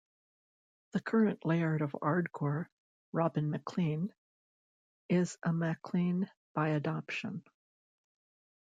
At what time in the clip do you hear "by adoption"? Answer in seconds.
6.55-7.43